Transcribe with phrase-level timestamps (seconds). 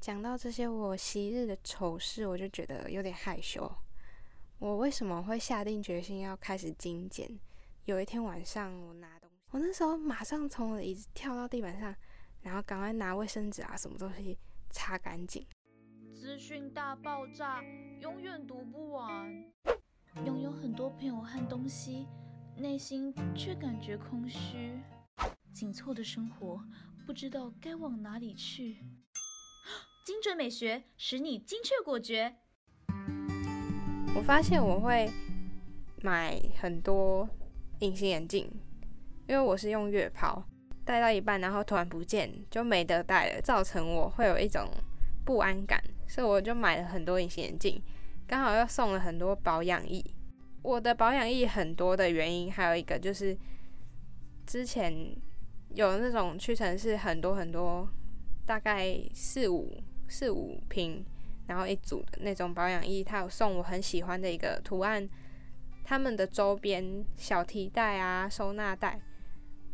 [0.00, 3.70] 讲到这些我昔日的丑事，我就觉得有点害羞。
[4.58, 7.38] 我为什么会下定决心要开始精简？
[7.84, 11.94] 有一天晚上，我拿东西，我那时候马上从我的椅子跳到地板上，
[12.40, 14.38] 然后赶快拿卫生纸啊，什么东西
[14.70, 15.46] 擦干净。
[16.14, 17.62] 资讯大爆炸，
[18.00, 19.52] 永远读不完。
[20.24, 22.08] 拥有很多朋友和东西，
[22.56, 24.80] 内心却感觉空虚。
[25.52, 26.58] 紧凑的生活，
[27.06, 28.82] 不知道该往哪里去。
[30.02, 32.34] 精准美学使你精确果决。
[34.16, 35.10] 我发现我会
[36.02, 37.28] 买很多
[37.80, 38.50] 隐形眼镜，
[39.28, 40.42] 因为我是用月抛，
[40.84, 44.68] 戴到一半然后突然不见，就没得戴了，造成我会有一种
[45.24, 47.80] 不安感，所以我就买了很多隐形眼镜，
[48.26, 50.02] 刚好又送了很多保养液。
[50.62, 53.36] 我的保养液很多的原因，还有一个就是
[54.46, 55.14] 之前
[55.74, 57.88] 有那种屈臣氏很多很多，
[58.44, 61.02] 大概四五四五瓶。
[61.46, 65.08] 然后一组的那种保养液，他有送我很喜欢的一个图案，
[65.82, 69.00] 他们的周边小提袋啊、收纳袋，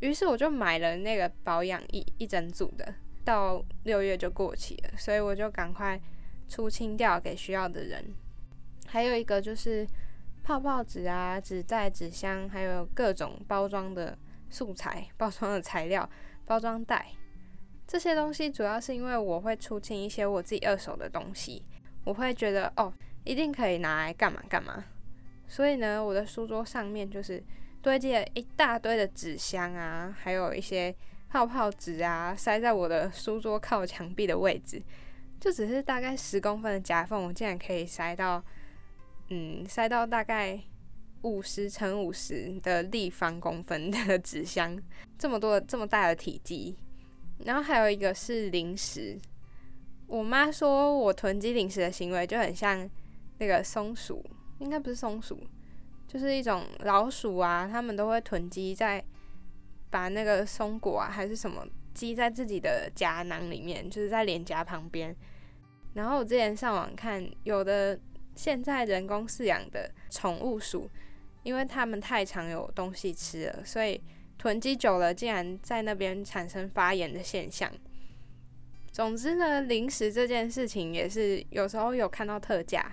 [0.01, 2.95] 于是我就买了那个保养液一整组的，
[3.27, 6.01] 到六月就过期了，所以我就赶快
[6.49, 8.03] 出清掉给需要的人。
[8.87, 9.87] 还有一个就是
[10.43, 14.17] 泡泡纸啊、纸袋、纸箱，还有各种包装的
[14.49, 16.09] 素材、包装的材料、
[16.47, 17.09] 包装袋。
[17.87, 21.63] 这些东西主要是因为我会出清一些我自己二手的东西，
[22.05, 22.93] 我会觉得哦，
[23.25, 24.85] 一定可以拿来干嘛干嘛。
[25.47, 27.43] 所以呢，我的书桌上面就是
[27.81, 30.93] 堆积了一大堆的纸箱啊，还有一些
[31.29, 34.83] 泡泡纸啊，塞在我的书桌靠墙壁的位置。
[35.39, 38.43] 就只是大概十公分的夹缝，我竟然可以塞到，
[39.29, 40.59] 嗯，塞到大概
[41.23, 44.77] 五十乘五十的立方公分的纸箱，
[45.19, 46.75] 这么多这么大的体积。
[47.45, 49.19] 然后还有一个是零食，
[50.07, 52.89] 我妈说我囤积零食的行为就很像
[53.39, 54.25] 那个松鼠，
[54.59, 55.39] 应该不是松鼠，
[56.09, 59.05] 就是一种老鼠啊，他们都会囤积在
[59.91, 65.15] 把那个松果啊还是什么积在自己的夹囊里面，就是在脸颊旁边。
[65.93, 68.01] 然后我之前上网看，有的
[68.35, 70.89] 现在人工饲养的宠物鼠，
[71.43, 74.01] 因为它们太常有东西吃了，所以。
[74.39, 77.71] 囤积久了，竟然在那边产生发炎的现象。
[78.93, 82.91] 总之呢，零食这件事情也是有时候有看到特价，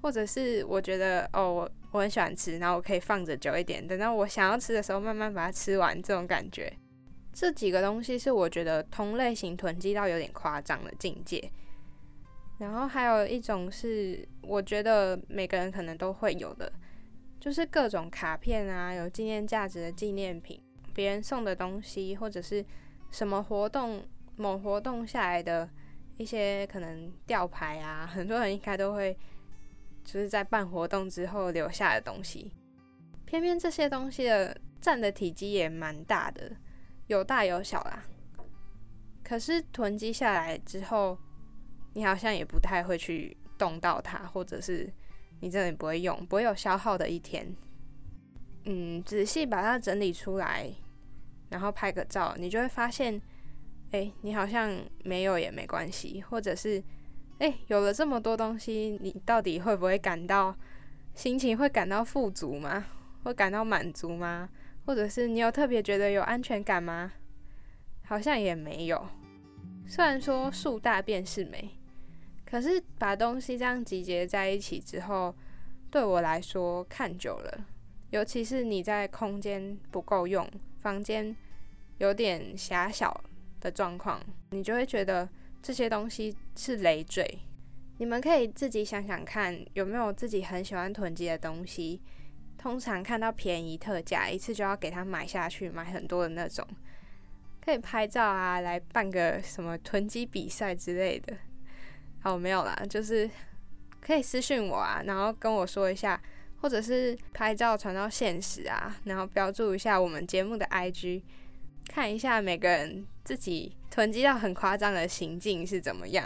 [0.00, 6.72] 或者是我觉得哦，我我很喜欢吃，然后我可以放着久一点，等到我想要吃的时候慢慢把它吃完，这种感觉。
[7.34, 11.50] 这几个东西是我觉得同类型囤积到有点夸张的境界。
[12.58, 16.72] 然后还有一种是，我觉得每个人可能都会有的，
[17.40, 20.61] 就是各种卡片啊，有纪念价值的纪念品。
[20.94, 22.64] 别人送的东西，或者是
[23.10, 24.02] 什么活动、
[24.36, 25.68] 某活动下来的
[26.16, 29.16] 一些可能吊牌啊，很多人应该都会
[30.04, 32.52] 就是在办活动之后留下的东西。
[33.24, 36.52] 偏偏这些东西的占的体积也蛮大的，
[37.06, 38.02] 有大有小啦。
[39.22, 41.16] 可是囤积下来之后，
[41.94, 44.92] 你好像也不太会去动到它，或者是
[45.40, 47.54] 你真的不会用，不会有消耗的一天。
[48.64, 50.72] 嗯，仔细把它整理出来。
[51.50, 53.20] 然后拍个照，你就会发现，
[53.90, 54.74] 哎，你好像
[55.04, 56.82] 没有也没关系，或者是，
[57.40, 60.56] 哎，有了这么多东西，你到底会不会感到
[61.14, 62.86] 心情会感到富足吗？
[63.22, 64.48] 会感到满足吗？
[64.86, 67.12] 或者是你有特别觉得有安全感吗？
[68.06, 69.06] 好像也没有。
[69.86, 71.68] 虽然说树大便是美，
[72.46, 75.34] 可是把东西这样集结在一起之后，
[75.90, 77.66] 对我来说看久了，
[78.12, 80.46] 尤其是你在空间不够用。
[80.78, 81.34] 房间
[81.98, 83.24] 有点狭小
[83.58, 85.26] 的状况，你就会觉得
[85.62, 87.38] 这些东西是累赘。
[87.98, 92.02] 你们可以自己想想看，有没有自己很喜欢囤积的东西？
[92.58, 96.66] 通常看到便宜特价，一次就要给他买下去，买很多的那种。
[97.64, 101.34] 可以拍照啊，来办个什么囤积比赛之类的。
[102.24, 103.30] 哦，没有啦，就是
[104.00, 106.20] 可以私信我啊，然后跟我说一下。
[106.62, 111.20] 或者是拍照传到现实啊，然后标注一下我们节目的 IG，
[111.88, 116.24] 看一下每个人自己囤积到很夸张的行径是怎么样。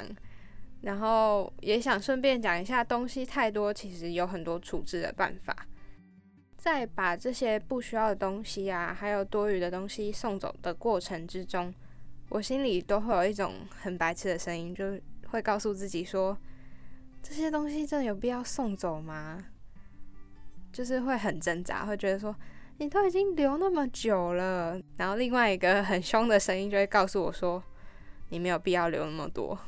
[0.82, 5.56] 然后也想顺便讲一下，东西太多其实有很多处置的办法。
[6.58, 11.72] 在把这些不需要的东西啊，还有多余的东西送走的过程之中，
[12.28, 16.36] 我心里都会有一种很白痴的声音，就会告诉自己说：
[17.22, 19.42] 这些东西真的有必要送走吗？
[20.76, 22.36] 就是会很挣扎，会觉得说
[22.76, 27.62] 你都已经留那么久了，然后另外一个很凶的声音就会告诉我说
[28.28, 29.58] 你没有必要留那么多。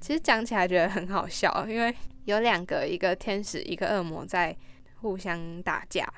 [0.00, 1.94] 其实讲起来觉得很好笑，因为
[2.24, 4.56] 有两个，一个天使，一个恶魔在
[4.96, 6.12] 互相打架。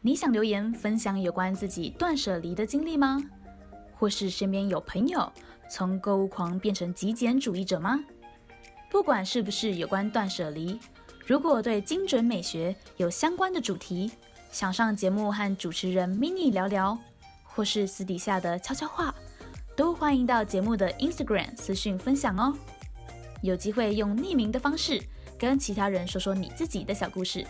[0.00, 3.20] 你想留言分享有关自己断舍离的经历吗？
[3.92, 5.32] 或是身边有朋友
[5.68, 7.98] 从购物狂变成极简主义者吗？
[8.88, 10.78] 不管是不是有关断舍离，
[11.24, 14.10] 如果对精准美学有相关的主题，
[14.50, 16.98] 想上节目和主持人 mini 聊聊，
[17.44, 19.14] 或是私底下的悄悄话，
[19.76, 22.52] 都欢迎到节目的 Instagram 私讯分享哦。
[23.40, 25.00] 有机会用匿名的方式
[25.38, 27.46] 跟其他人说说你自己的小故事，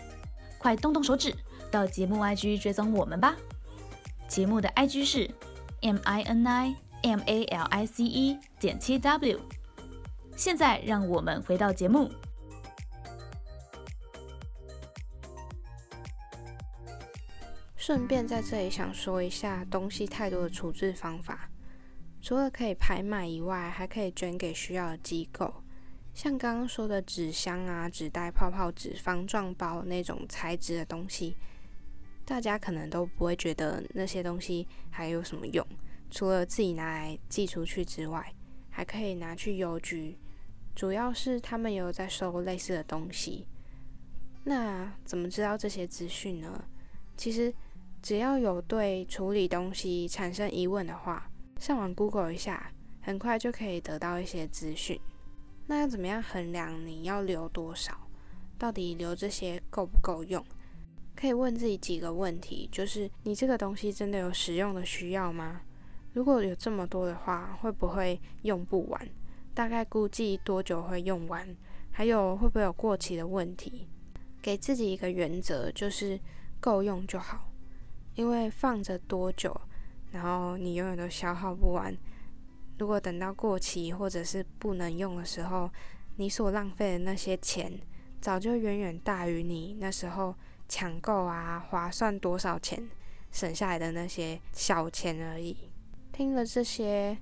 [0.57, 1.33] 快动动手指！
[1.71, 3.35] 到节目 IG 追踪我们吧。
[4.27, 5.29] 节目的 IG 是
[5.81, 9.39] M I N I M A L I C E 点七 W。
[10.35, 12.09] 现在让我们回到节目。
[17.85, 21.49] 顺便在这里想说一下东西太多的处置方法，
[22.21, 25.53] 除了可以拍卖以外，还可以捐给需要的机构。
[26.13, 31.35] 像刚刚说的纸箱啊、纸袋、泡泡纸、方状包那种材质的东西。
[32.23, 35.67] 大家可能都不会觉得那些东西还有什么用，
[36.09, 38.33] 除了自己拿来寄出去之外，
[38.69, 40.17] 还可以拿去邮局。
[40.73, 43.45] 主要是他们有在收类似的东西。
[44.45, 46.63] 那怎么知道这些资讯呢？
[47.15, 47.53] 其实
[48.03, 52.69] 只要有对处理东西产生疑问的话，上网 Google 一下，
[52.99, 54.99] 很快就可以得到一些资讯。
[55.67, 57.97] 那要怎么样衡量你要留多少？
[58.59, 60.43] 到底留这些够不够用？
[61.15, 65.61] 可以问自己几个问题，就是你这个东西真的有使用的需要吗？
[66.11, 69.07] 如果有这么多的话，会不会用不完？
[69.53, 71.55] 大概估计多久会用完？
[71.89, 73.87] 还有会不会有过期的问题？
[74.41, 76.19] 给自己一个原则，就是
[76.59, 77.49] 够用就好。
[78.15, 79.55] 因为放着多久，
[80.11, 81.95] 然后你永远都消耗不完。
[82.77, 85.69] 如果等到过期或者是不能用的时候，
[86.17, 87.79] 你所浪费的那些钱，
[88.19, 90.35] 早就远远大于你那时候。
[90.69, 92.81] 抢购啊，划算多少钱？
[93.31, 95.55] 省下来的那些小钱而已。
[96.11, 97.15] 听了这些，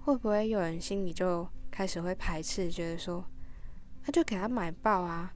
[0.00, 3.24] 会不会有人心里就开始会排斥，觉得说，
[4.04, 5.32] 那就给他买爆啊，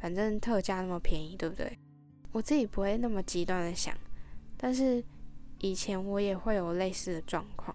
[0.00, 1.78] 反正特价那么便宜，对不对？
[2.32, 3.94] 我自己不会那么极端的想，
[4.62, 5.02] 但是
[5.60, 7.74] 以前我也会有类似的状况。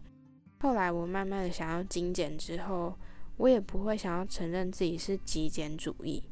[0.60, 2.96] 后来我慢慢的想要精简之后，
[3.38, 6.24] 我也不会想要承认自己是极简主义。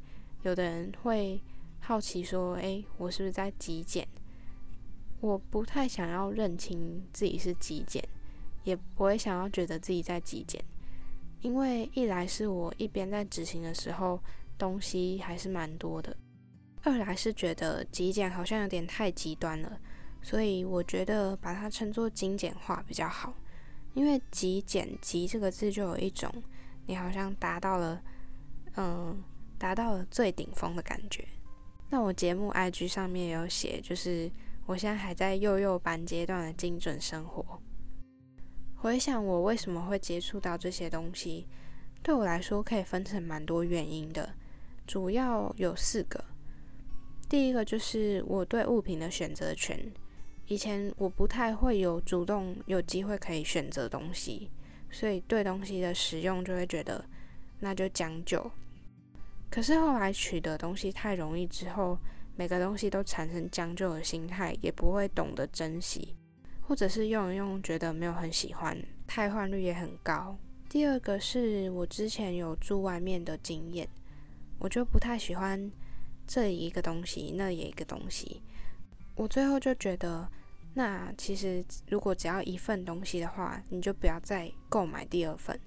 [0.44, 1.42] 有的人会。
[1.86, 4.08] 好奇说：“诶，我是不是在极简？
[5.20, 8.02] 我不太想要认清自己是极简，
[8.64, 10.64] 也不会想要觉得自己在极简，
[11.42, 14.18] 因为一来是我一边在执行的时候
[14.58, 16.16] 东西还是蛮多的，
[16.84, 19.78] 二来是觉得极简好像有点太极端了，
[20.24, 23.32] 所以我觉得把它称作精简化比较好。
[23.94, 26.32] 因为极简‘极’这个字就有一种
[26.88, 28.02] 你好像达到了，
[28.76, 29.24] 嗯，
[29.60, 31.24] 达到了最顶峰的感觉。”
[31.92, 34.32] 那我节目 IG 上面有写，就是
[34.66, 37.62] 我现在还在幼幼班阶段的精准生活。
[38.76, 41.48] 回想我为什么会接触到这些东西，
[42.02, 44.34] 对我来说可以分成蛮多原因的，
[44.88, 46.24] 主要有四个。
[47.30, 49.80] 第一个就是我对物品的选择权，
[50.48, 54.50] 以前我不太会有主动有机会可以选择东西，
[54.92, 57.04] 所以对东西的使用就会觉得
[57.60, 58.52] 那就将就。
[59.50, 61.98] 可是后来取得东西太容易之后，
[62.36, 66.16] 每个东西都产生将就的心态，也不会懂得珍惜，
[66.62, 68.78] 或者是用一用觉得没有很喜欢，
[69.08, 70.36] 汰换率也很高。
[70.68, 73.88] 第二个是我之前有住外面的经验，
[74.58, 75.72] 我就不太喜欢
[76.26, 78.42] 这一个东西，那也一个东西，
[79.16, 80.30] 我最后就觉得，
[80.74, 85.60] 那其实如果只要一份东西的话，你就不要再购买第二份，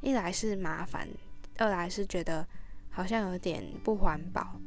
[0.00, 1.08] 一来是麻烦，
[1.56, 2.46] 二来是觉得。
[2.90, 4.60] 好像有点不环保，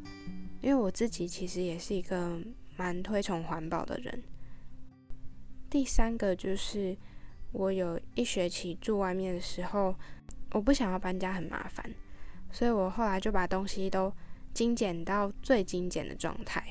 [0.61, 2.39] 因为我自己其实也是一个
[2.77, 4.23] 蛮推崇环保的人。
[5.69, 6.95] 第三个就是
[7.51, 9.93] 我有一学期住外面的时候，
[10.53, 11.93] 我不想要搬家很麻烦，
[12.51, 14.13] 所以我后来就把东西都
[14.53, 16.63] 精简到最精简的状态，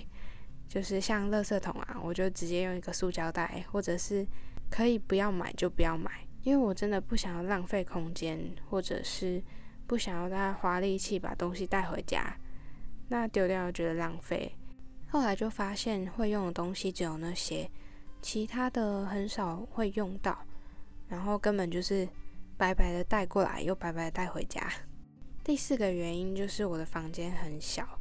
[0.70, 4.26] 就是像垃圾桶啊，我就直接用一个塑胶袋，或者是
[4.70, 6.10] 可以不要买就不要买，
[6.44, 9.42] 因为我真的不想要浪费空间，或者是。
[9.86, 12.36] 不想要再花力气把东西带回家，
[13.08, 14.54] 那丢掉又觉得浪费。
[15.08, 17.68] 后来就发现会用的东西只有那些，
[18.22, 20.46] 其他的很少会用到，
[21.08, 22.08] 然后根本就是
[22.56, 24.62] 白白的带过来，又白白带回家。
[25.42, 27.99] 第四个原因就是我的房间很小，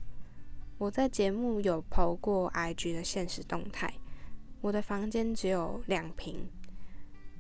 [0.80, 3.94] 我在节目有抛过 IG 的现实动态，
[4.62, 6.50] 我的房间只有两平，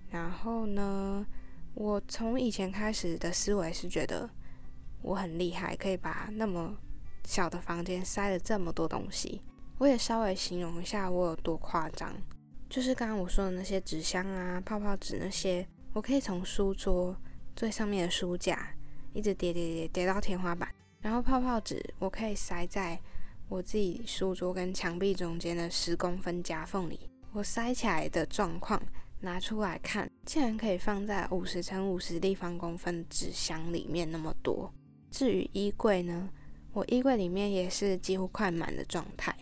[0.09, 1.25] 然后呢？
[1.73, 4.29] 我从以前开始的思维是觉得
[5.01, 6.75] 我很厉害，可以把那么
[7.23, 9.41] 小的房间塞了这么多东西。
[9.77, 12.13] 我也稍微形容一下我有多夸张，
[12.69, 17.15] 就是刚刚我说的那些纸箱啊、泡泡纸那些，我可以从书桌
[17.55, 18.75] 最上面的书架
[19.13, 20.69] 一直叠叠叠叠到天花板，
[20.99, 22.99] 然后泡泡纸我可以塞在
[23.49, 26.99] 我自己书桌跟墙壁中间的十公分夹缝里。
[27.33, 28.79] 我塞起来的状况
[29.21, 34.71] 拿出来看，竟然可以放在五十乘五十立方公分纸箱里面那么多。
[35.09, 36.29] 至于衣柜呢，
[36.73, 39.35] 我衣柜里面也是几乎快满的状态。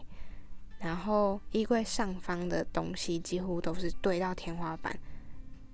[0.79, 4.97] 然后衣柜上方的东西几乎都是堆到天花板，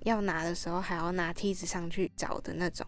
[0.00, 2.84] 要拿的时候还要拿梯子上去找的那种。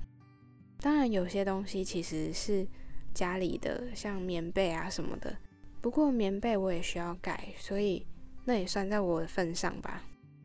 [0.80, 2.66] 当然，有些东西其实是
[3.16, 5.34] 家里的，像棉被啊什么的。
[5.80, 8.06] 不过棉被我也需要盖，所以
[8.44, 10.04] 那也算在我的份上吧。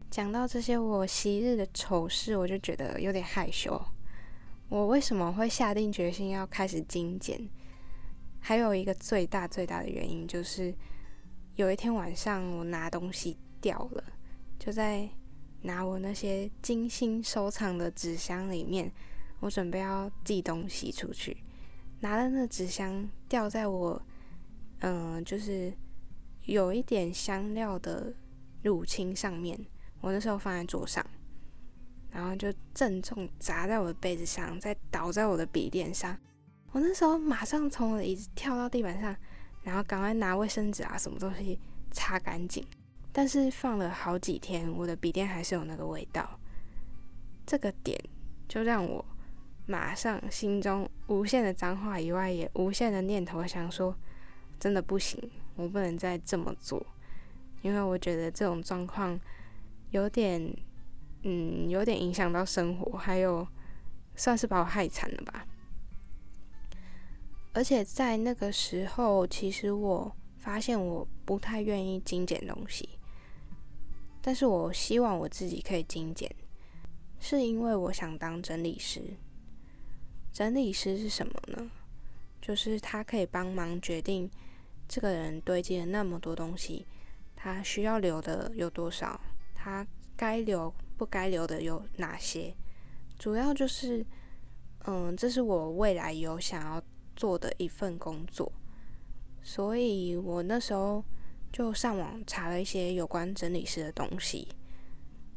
[0.09, 3.79] 讲到这些我昔日的丑事，我就觉得有点害羞。
[4.69, 7.49] 我为什么会下定决心要开始精简？
[8.39, 10.73] 还有一个最大最大的原因就是。
[11.57, 14.03] 有一天晚上，我拿东西掉了，
[14.57, 15.07] 就在
[15.63, 18.89] 拿我那些精心收藏的纸箱里面，
[19.41, 21.35] 我准备要寄东西出去，
[22.01, 24.01] 拿了那纸箱掉在我，
[24.81, 25.73] 嗯，就是
[26.43, 28.13] 有一点香料的
[28.61, 29.57] 乳清上面，
[30.01, 31.03] 我那时候放在桌上，
[32.11, 36.17] 然后就正中砸在我的杯子上，再倒在我的笔垫上，
[36.73, 39.15] 我那时候马上从我的椅子跳到地板上。
[39.63, 41.59] 然后赶快拿卫生纸啊，什么东西
[41.91, 42.65] 擦干净。
[43.11, 46.39] 但是放了好几天，我的笔垫还是有那个味道。
[47.45, 48.03] 这个点
[48.47, 49.05] 就让我
[49.65, 53.95] 马上心中无限的脏话以外，也无限的念头想说：
[54.59, 56.85] 真的不行，我不能再这么做，
[57.61, 59.17] 因为我觉得这种状况
[59.91, 60.53] 有点，
[61.23, 63.47] 嗯，有点影响到生活，还有
[64.15, 65.45] 算是把我害惨了吧。
[67.53, 72.89] 而且在那个时候，其实我发现我不太愿意精简东西，
[74.21, 76.33] 但是我希望我自己可以精简，
[77.19, 79.01] 是因为我想当整理师。
[80.31, 81.69] 整理师是什么呢？
[82.41, 84.29] 就是他可以帮忙决定
[84.87, 86.85] 这个人堆积了那么多东西，
[87.35, 89.19] 他需要留的有多少，
[89.53, 89.85] 他
[90.15, 92.55] 该留不该留的有哪些。
[93.19, 94.05] 主要就是，
[94.85, 96.83] 嗯，这是我未来有想要。
[97.13, 98.51] 做的一份工作，
[99.43, 101.03] 所以我那时候
[101.51, 104.47] 就上网查了一些有关整理师的东西。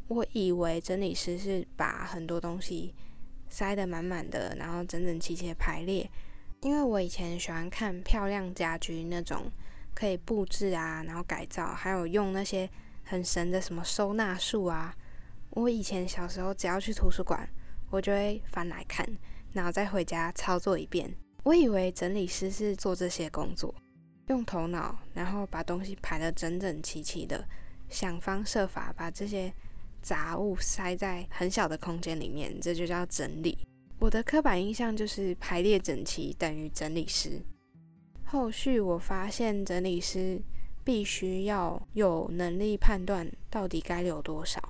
[0.09, 2.95] 我以为整理师是把很多东西
[3.49, 6.11] 塞得满满的，然后整整齐齐排列。
[6.61, 9.51] 因为我以前喜欢看漂亮家居那种
[9.95, 12.69] 可以布置啊，然后改造，还有用那些
[13.03, 14.95] 很神的什么收纳术啊。
[15.51, 17.49] 我以前小时候只要去图书馆，
[17.91, 19.07] 我就会翻来看，
[19.53, 21.15] 然后再回家操作一遍。
[21.43, 23.75] 我以为整理师是做这些工作，
[24.29, 27.47] 用头脑，然后把东西排得整整齐齐的，
[27.91, 29.53] 想方设法把这些
[30.05, 33.57] 杂物塞在很小的空间里面，这就叫整理。
[33.99, 37.41] 我的刻板印象就是排列整齐等于整理师。
[38.27, 40.39] 后续我发现整理师
[40.85, 44.61] 必须要有能力判断到底该留多少，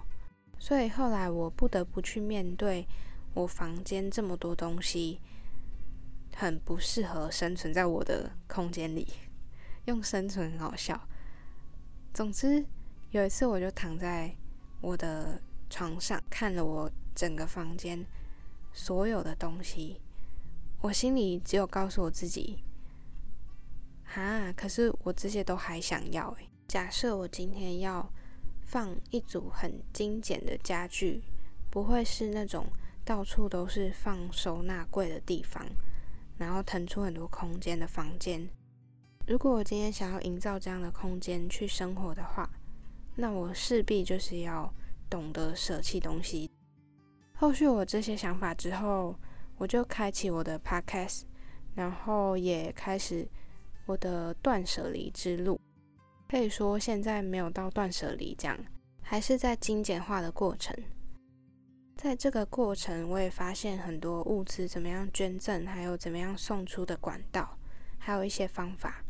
[0.58, 2.86] 所以后来我不得不去面对
[3.34, 5.20] 我房间这么多东西。
[6.36, 9.06] 很不适合生存在我的空间里，
[9.84, 11.00] 用生存很好笑。
[12.12, 12.66] 总之，
[13.12, 14.34] 有一次我就躺在
[14.84, 18.04] 我的床上，看了我整个房间
[18.72, 20.00] 所有的东西，
[20.82, 22.62] 我心里只有告诉我自己：
[24.04, 26.30] 哈，可是我这些都还想要。
[26.32, 28.12] 诶，假设我今天要
[28.62, 31.22] 放一组很精简的家具，
[31.70, 32.66] 不会是那种
[33.04, 35.64] 到处都是放收纳柜的地方。
[36.36, 38.48] 然后腾出很多空间的房间。
[39.28, 42.50] 如果我今天想要营造这样的空间去生活的话，
[43.16, 44.72] 那我势必就是要
[45.08, 46.50] 懂得舍弃东西。
[47.34, 49.14] 后续我这些想法之后，
[49.56, 51.22] 我就开启我的 podcast，
[51.74, 53.26] 然后也开始
[53.86, 55.60] 我的断舍离之路。
[56.28, 58.58] 可以说现在没有到断舍离这样，
[59.02, 60.74] 还是在精简化的过程。
[61.96, 67.56] 在这个过程，我也发现很多物资怎么样捐赠，还有怎么样送出的管道，
[67.98, 69.04] 还有一些方法，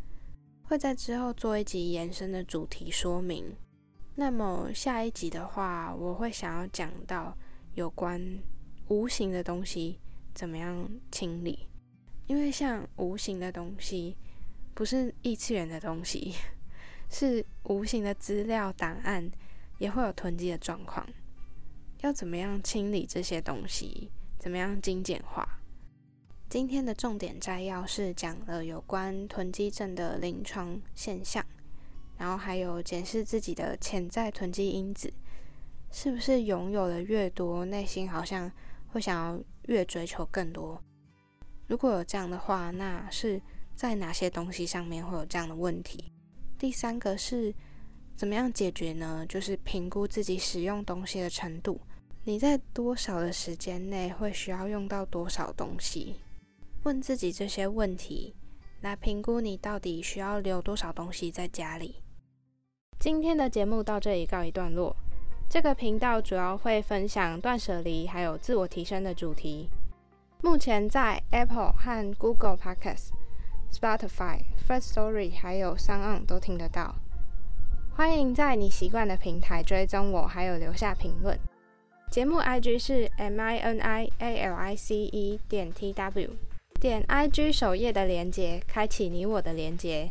[0.64, 3.56] 会在之后做一集延伸的主题说明。
[4.16, 7.36] 那么下一集的话，我会想要讲到
[7.74, 8.38] 有关
[8.88, 9.98] 无形的东西
[10.32, 11.66] 怎么样清理，
[12.26, 14.16] 因为像无形的东西，
[14.72, 16.32] 不是异次元的东西，
[17.10, 19.28] 是无形的资料档案，
[19.78, 21.04] 也会有囤积的状况。
[22.02, 25.58] 要怎么样清理这些东西，怎么样精简化。
[26.48, 31.44] 今天的重点摘要是讲了有关囤积症的临床现象，
[32.16, 35.12] 然后还有检视自己的潜在囤积因子，
[35.90, 38.50] 是不是拥有的越多，内心好像
[38.88, 40.80] 会想要越追求更多？
[41.66, 43.40] 如果有这样的话，那是
[43.74, 46.12] 在哪些东西上面会有这样的问题？
[46.58, 47.52] 第三个是
[48.14, 49.26] 怎么样解决呢？
[49.28, 51.80] 就是评估自己使用东西的程度，
[52.22, 56.14] 你在多少的时间内会需要用到多少东西？
[56.84, 58.34] 问自己这些问题，
[58.82, 61.96] 来评估你到底需要留多少东西在家里。
[63.04, 64.96] 今天的节目到这里告一段落。
[65.46, 69.68] 这个频道主要会分享断舍离还有自我提升的主题。
[70.40, 73.10] 目前在 Apple 和 Google Podcast、
[73.70, 76.94] Spotify、First Story 还有 Sound 都听得到。
[77.94, 81.38] 欢迎在你习惯的平台追踪我，还有留下评论。
[82.10, 86.30] 节目 IG 是 M I N I A L I C E 点 T W。
[86.80, 90.10] 点 IG 首页的连接，开启你我的连接。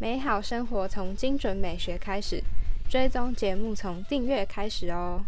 [0.00, 2.40] 美好生活从精准美学开始，
[2.88, 5.24] 追踪节目从订阅开始哦。